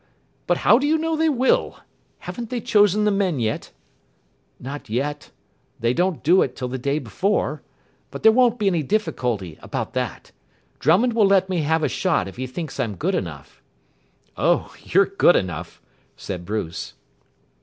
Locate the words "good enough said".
15.05-16.45